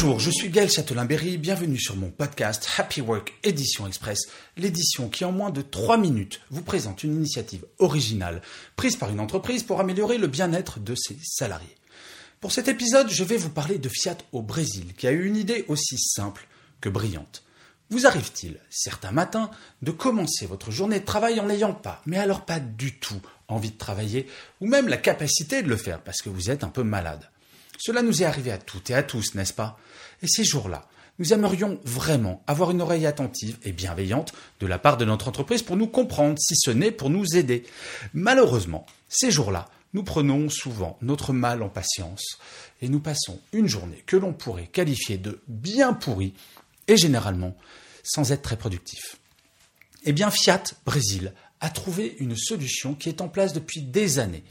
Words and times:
Bonjour, 0.00 0.20
je 0.20 0.30
suis 0.30 0.48
Gaël 0.48 0.70
Châtelain-Berry, 0.70 1.38
bienvenue 1.38 1.76
sur 1.76 1.96
mon 1.96 2.10
podcast 2.10 2.68
Happy 2.78 3.00
Work 3.00 3.34
Édition 3.42 3.84
Express, 3.84 4.28
l'édition 4.56 5.08
qui 5.08 5.24
en 5.24 5.32
moins 5.32 5.50
de 5.50 5.60
3 5.60 5.98
minutes 5.98 6.40
vous 6.50 6.62
présente 6.62 7.02
une 7.02 7.16
initiative 7.16 7.64
originale 7.80 8.40
prise 8.76 8.94
par 8.94 9.10
une 9.10 9.18
entreprise 9.18 9.64
pour 9.64 9.80
améliorer 9.80 10.16
le 10.18 10.28
bien-être 10.28 10.78
de 10.78 10.94
ses 10.94 11.18
salariés. 11.24 11.74
Pour 12.40 12.52
cet 12.52 12.68
épisode, 12.68 13.10
je 13.10 13.24
vais 13.24 13.38
vous 13.38 13.50
parler 13.50 13.78
de 13.78 13.88
Fiat 13.88 14.18
au 14.30 14.40
Brésil, 14.40 14.94
qui 14.96 15.08
a 15.08 15.10
eu 15.10 15.26
une 15.26 15.34
idée 15.34 15.64
aussi 15.66 15.98
simple 15.98 16.46
que 16.80 16.88
brillante. 16.88 17.42
Vous 17.90 18.06
arrive-t-il, 18.06 18.60
certains 18.70 19.10
matins, 19.10 19.50
de 19.82 19.90
commencer 19.90 20.46
votre 20.46 20.70
journée 20.70 21.00
de 21.00 21.04
travail 21.04 21.40
en 21.40 21.46
n'ayant 21.46 21.74
pas, 21.74 22.02
mais 22.06 22.18
alors 22.18 22.44
pas 22.44 22.60
du 22.60 23.00
tout, 23.00 23.20
envie 23.48 23.72
de 23.72 23.78
travailler, 23.78 24.28
ou 24.60 24.68
même 24.68 24.86
la 24.86 24.96
capacité 24.96 25.60
de 25.60 25.68
le 25.68 25.76
faire 25.76 26.00
parce 26.02 26.22
que 26.22 26.30
vous 26.30 26.50
êtes 26.50 26.62
un 26.62 26.68
peu 26.68 26.84
malade? 26.84 27.28
Cela 27.78 28.02
nous 28.02 28.22
est 28.22 28.26
arrivé 28.26 28.50
à 28.50 28.58
toutes 28.58 28.90
et 28.90 28.94
à 28.94 29.02
tous, 29.02 29.34
n'est-ce 29.34 29.54
pas? 29.54 29.78
Et 30.22 30.26
ces 30.26 30.44
jours-là, 30.44 30.88
nous 31.18 31.32
aimerions 31.32 31.80
vraiment 31.84 32.42
avoir 32.46 32.70
une 32.70 32.82
oreille 32.82 33.06
attentive 33.06 33.56
et 33.64 33.72
bienveillante 33.72 34.32
de 34.60 34.66
la 34.66 34.78
part 34.78 34.96
de 34.96 35.04
notre 35.04 35.28
entreprise 35.28 35.62
pour 35.62 35.76
nous 35.76 35.88
comprendre, 35.88 36.36
si 36.38 36.54
ce 36.56 36.70
n'est 36.70 36.92
pour 36.92 37.10
nous 37.10 37.36
aider. 37.36 37.64
Malheureusement, 38.14 38.86
ces 39.08 39.30
jours-là, 39.30 39.68
nous 39.94 40.02
prenons 40.02 40.48
souvent 40.50 40.98
notre 41.00 41.32
mal 41.32 41.62
en 41.62 41.68
patience 41.68 42.38
et 42.82 42.88
nous 42.88 43.00
passons 43.00 43.40
une 43.52 43.68
journée 43.68 44.04
que 44.06 44.16
l'on 44.16 44.32
pourrait 44.32 44.66
qualifier 44.66 45.16
de 45.16 45.40
bien 45.48 45.92
pourrie 45.94 46.34
et 46.86 46.96
généralement 46.96 47.56
sans 48.02 48.32
être 48.32 48.42
très 48.42 48.56
productif. 48.56 49.16
Eh 50.04 50.12
bien, 50.12 50.30
Fiat 50.30 50.62
Brésil 50.84 51.32
a 51.60 51.70
trouvé 51.70 52.16
une 52.18 52.36
solution 52.36 52.94
qui 52.94 53.08
est 53.08 53.20
en 53.20 53.28
place 53.28 53.52
depuis 53.52 53.82
des 53.82 54.18
années. 54.18 54.44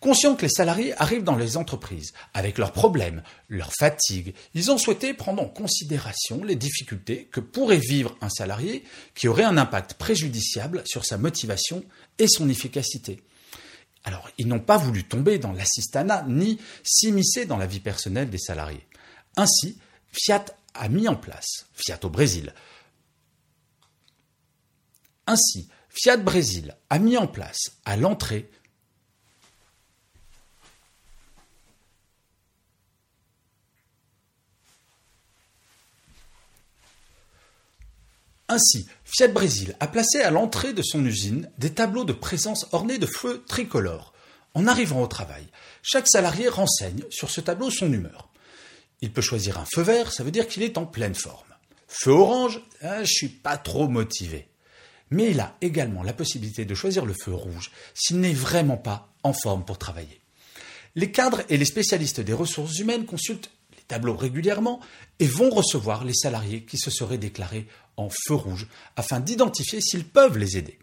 Conscient 0.00 0.34
que 0.36 0.42
les 0.42 0.48
salariés 0.48 0.94
arrivent 1.00 1.24
dans 1.24 1.36
les 1.36 1.56
entreprises 1.56 2.12
avec 2.34 2.58
leurs 2.58 2.72
problèmes, 2.72 3.22
leurs 3.48 3.72
fatigues, 3.78 4.34
ils 4.54 4.70
ont 4.70 4.78
souhaité 4.78 5.14
prendre 5.14 5.42
en 5.42 5.48
considération 5.48 6.42
les 6.44 6.56
difficultés 6.56 7.28
que 7.30 7.40
pourrait 7.40 7.78
vivre 7.78 8.16
un 8.20 8.28
salarié 8.28 8.84
qui 9.14 9.28
aurait 9.28 9.44
un 9.44 9.56
impact 9.56 9.94
préjudiciable 9.94 10.82
sur 10.86 11.04
sa 11.04 11.18
motivation 11.18 11.84
et 12.18 12.28
son 12.28 12.48
efficacité. 12.48 13.22
Alors, 14.04 14.28
ils 14.38 14.48
n'ont 14.48 14.60
pas 14.60 14.78
voulu 14.78 15.04
tomber 15.04 15.38
dans 15.38 15.52
l'assistanat 15.52 16.24
ni 16.28 16.58
s'immiscer 16.82 17.46
dans 17.46 17.58
la 17.58 17.66
vie 17.66 17.80
personnelle 17.80 18.30
des 18.30 18.38
salariés. 18.38 18.86
Ainsi, 19.36 19.78
Fiat 20.12 20.46
a 20.74 20.88
mis 20.88 21.08
en 21.08 21.16
place, 21.16 21.66
Fiat 21.74 21.98
au 22.04 22.08
Brésil, 22.08 22.54
ainsi, 25.28 25.68
Fiat 26.00 26.18
Brésil 26.18 26.76
a 26.90 27.00
mis 27.00 27.16
en 27.16 27.26
place 27.26 27.72
à 27.84 27.96
l'entrée 27.96 28.48
Ainsi, 38.46 38.86
Fiat 39.04 39.26
Brésil 39.26 39.76
a 39.80 39.88
placé 39.88 40.20
à 40.20 40.30
l'entrée 40.30 40.72
de 40.72 40.82
son 40.82 41.04
usine 41.04 41.50
des 41.58 41.74
tableaux 41.74 42.04
de 42.04 42.12
présence 42.12 42.68
ornés 42.70 42.98
de 42.98 43.06
feux 43.06 43.42
tricolores. 43.48 44.14
En 44.54 44.68
arrivant 44.68 45.02
au 45.02 45.08
travail, 45.08 45.48
chaque 45.82 46.06
salarié 46.06 46.48
renseigne 46.48 47.02
sur 47.10 47.28
ce 47.28 47.40
tableau 47.40 47.70
son 47.70 47.92
humeur. 47.92 48.30
Il 49.00 49.12
peut 49.12 49.20
choisir 49.20 49.58
un 49.58 49.66
feu 49.74 49.82
vert, 49.82 50.12
ça 50.12 50.22
veut 50.22 50.30
dire 50.30 50.46
qu'il 50.46 50.62
est 50.62 50.78
en 50.78 50.86
pleine 50.86 51.16
forme. 51.16 51.54
Feu 51.88 52.12
orange, 52.12 52.62
ah, 52.82 53.02
je 53.02 53.12
suis 53.12 53.28
pas 53.28 53.58
trop 53.58 53.88
motivé 53.88 54.48
mais 55.10 55.30
il 55.30 55.40
a 55.40 55.56
également 55.60 56.02
la 56.02 56.12
possibilité 56.12 56.64
de 56.64 56.74
choisir 56.74 57.04
le 57.04 57.14
feu 57.14 57.32
rouge 57.32 57.70
s'il 57.94 58.20
n'est 58.20 58.32
vraiment 58.32 58.76
pas 58.76 59.12
en 59.22 59.32
forme 59.32 59.64
pour 59.64 59.78
travailler. 59.78 60.20
Les 60.94 61.10
cadres 61.12 61.42
et 61.48 61.56
les 61.56 61.64
spécialistes 61.64 62.20
des 62.20 62.32
ressources 62.32 62.78
humaines 62.78 63.06
consultent 63.06 63.50
les 63.76 63.82
tableaux 63.82 64.16
régulièrement 64.16 64.80
et 65.18 65.26
vont 65.26 65.50
recevoir 65.50 66.04
les 66.04 66.14
salariés 66.14 66.64
qui 66.64 66.78
se 66.78 66.90
seraient 66.90 67.18
déclarés 67.18 67.66
en 67.96 68.08
feu 68.10 68.34
rouge 68.34 68.66
afin 68.96 69.20
d'identifier 69.20 69.80
s'ils 69.80 70.04
peuvent 70.06 70.38
les 70.38 70.56
aider. 70.56 70.78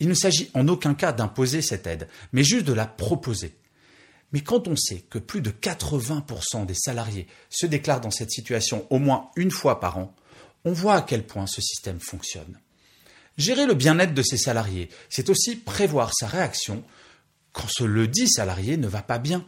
Il 0.00 0.08
ne 0.08 0.14
s'agit 0.14 0.50
en 0.54 0.66
aucun 0.68 0.94
cas 0.94 1.12
d'imposer 1.12 1.62
cette 1.62 1.86
aide, 1.86 2.08
mais 2.32 2.42
juste 2.42 2.66
de 2.66 2.72
la 2.72 2.86
proposer. 2.86 3.54
Mais 4.32 4.40
quand 4.40 4.66
on 4.66 4.74
sait 4.74 5.04
que 5.08 5.18
plus 5.18 5.40
de 5.40 5.50
80% 5.50 6.66
des 6.66 6.74
salariés 6.74 7.28
se 7.50 7.66
déclarent 7.66 8.00
dans 8.00 8.10
cette 8.10 8.32
situation 8.32 8.86
au 8.90 8.98
moins 8.98 9.30
une 9.36 9.52
fois 9.52 9.78
par 9.78 9.98
an, 9.98 10.14
on 10.64 10.72
voit 10.72 10.96
à 10.96 11.02
quel 11.02 11.24
point 11.24 11.46
ce 11.46 11.60
système 11.60 12.00
fonctionne. 12.00 12.58
Gérer 13.36 13.66
le 13.66 13.74
bien-être 13.74 14.14
de 14.14 14.22
ses 14.22 14.36
salariés, 14.36 14.88
c'est 15.08 15.28
aussi 15.28 15.56
prévoir 15.56 16.12
sa 16.14 16.26
réaction 16.26 16.84
quand 17.52 17.68
ce 17.68 17.84
le 17.84 18.06
dit 18.06 18.28
salarié 18.28 18.76
ne 18.76 18.88
va 18.88 19.02
pas 19.02 19.18
bien. 19.18 19.44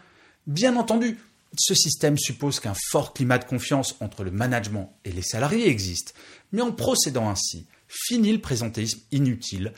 Bien 0.47 0.76
entendu, 0.76 1.19
ce 1.58 1.74
système 1.74 2.19
suppose 2.19 2.60
qu'un 2.60 2.75
fort 2.91 3.12
climat 3.12 3.38
de 3.38 3.44
confiance 3.44 3.96
entre 4.00 4.25
le 4.25 4.30
management 4.30 4.96
et 5.04 5.12
les 5.12 5.22
salariés 5.22 5.69
existe. 5.69 6.14
Mais 6.52 6.62
en 6.62 6.72
procédant 6.72 7.28
ainsi, 7.28 7.66
finit 7.88 8.32
le 8.32 8.41
présentéisme 8.41 9.00
inutile 9.12 9.72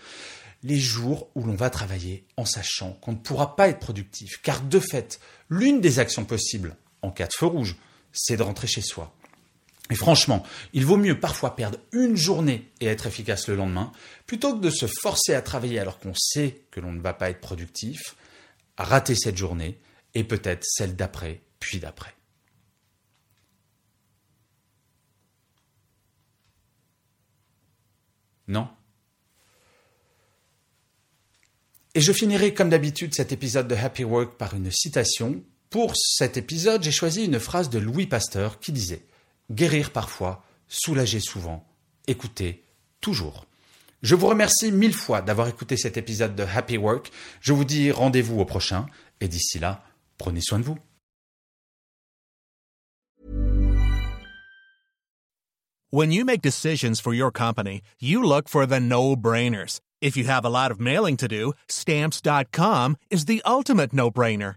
les 0.64 0.78
jours 0.78 1.28
où 1.34 1.44
l'on 1.44 1.54
va 1.54 1.70
travailler 1.70 2.24
en 2.36 2.44
sachant 2.44 2.92
qu'on 2.94 3.12
ne 3.12 3.18
pourra 3.18 3.56
pas 3.56 3.68
être 3.68 3.78
productif. 3.78 4.40
Car 4.42 4.62
de 4.62 4.80
fait, 4.80 5.20
l'une 5.48 5.80
des 5.80 5.98
actions 5.98 6.24
possibles 6.24 6.76
en 7.02 7.10
cas 7.10 7.26
de 7.26 7.32
feu 7.32 7.46
rouge, 7.46 7.76
c'est 8.12 8.36
de 8.36 8.42
rentrer 8.42 8.66
chez 8.66 8.82
soi. 8.82 9.14
Et 9.90 9.94
franchement, 9.94 10.44
il 10.74 10.84
vaut 10.84 10.96
mieux 10.96 11.18
parfois 11.18 11.56
perdre 11.56 11.78
une 11.92 12.16
journée 12.16 12.70
et 12.80 12.86
être 12.86 13.06
efficace 13.06 13.48
le 13.48 13.56
lendemain, 13.56 13.92
plutôt 14.26 14.54
que 14.54 14.60
de 14.60 14.70
se 14.70 14.86
forcer 14.86 15.34
à 15.34 15.42
travailler 15.42 15.78
alors 15.78 15.98
qu'on 15.98 16.14
sait 16.14 16.62
que 16.70 16.80
l'on 16.80 16.92
ne 16.92 17.00
va 17.00 17.14
pas 17.14 17.30
être 17.30 17.40
productif, 17.40 18.16
rater 18.76 19.14
cette 19.14 19.36
journée 19.36 19.78
et 20.14 20.24
peut-être 20.24 20.64
celle 20.64 20.94
d'après, 20.94 21.40
puis 21.58 21.78
d'après. 21.78 22.14
Non? 28.46 28.68
Et 31.94 32.00
je 32.00 32.12
finirai 32.12 32.54
comme 32.54 32.70
d'habitude 32.70 33.14
cet 33.14 33.32
épisode 33.32 33.68
de 33.68 33.74
Happy 33.74 34.04
Work 34.04 34.36
par 34.36 34.54
une 34.54 34.70
citation. 34.70 35.42
Pour 35.70 35.94
cet 35.96 36.36
épisode, 36.36 36.82
j'ai 36.82 36.92
choisi 36.92 37.24
une 37.24 37.40
phrase 37.40 37.70
de 37.70 37.78
Louis 37.78 38.06
Pasteur 38.06 38.58
qui 38.60 38.72
disait 38.72 39.04
guérir 39.50 39.90
parfois, 39.90 40.44
soulager 40.68 41.20
souvent, 41.20 41.66
écouter 42.06 42.64
toujours. 43.00 43.46
Je 44.02 44.14
vous 44.14 44.28
remercie 44.28 44.70
mille 44.70 44.94
fois 44.94 45.22
d'avoir 45.22 45.48
écouté 45.48 45.76
cet 45.76 45.96
épisode 45.96 46.36
de 46.36 46.44
Happy 46.44 46.76
Work. 46.76 47.10
Je 47.40 47.52
vous 47.52 47.64
dis 47.64 47.90
rendez-vous 47.90 48.38
au 48.38 48.44
prochain 48.44 48.86
et 49.20 49.28
d'ici 49.28 49.58
là, 49.58 49.82
prenez 50.18 50.40
soin 50.40 50.58
de 50.58 50.64
vous. 50.64 50.78
When 55.90 56.12
you 56.12 56.24
make 56.26 56.42
decisions 56.42 57.00
for 57.00 57.14
your 57.14 57.32
company, 57.32 57.80
you 57.98 58.22
look 58.22 58.48
for 58.48 58.66
the 58.66 58.78
no-brainers. 58.78 59.80
If 60.02 60.18
you 60.18 60.24
have 60.24 60.44
a 60.44 60.50
lot 60.50 60.70
of 60.70 60.78
mailing 60.78 61.16
to 61.16 61.26
do, 61.26 61.54
stamps.com 61.68 62.96
is 63.10 63.24
the 63.24 63.42
ultimate 63.46 63.94
no-brainer. 63.94 64.56